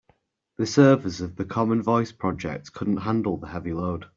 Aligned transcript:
The 0.57 0.65
servers 0.65 1.21
of 1.21 1.35
the 1.35 1.45
common 1.45 1.83
voice 1.83 2.11
project 2.11 2.73
couldn't 2.73 2.97
handle 2.97 3.37
the 3.37 3.45
heavy 3.49 3.71
load. 3.73 4.07